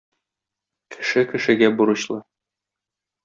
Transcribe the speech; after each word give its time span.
Кеше 0.95 1.23
кешегә 1.33 1.69
бурычлы. 1.81 2.19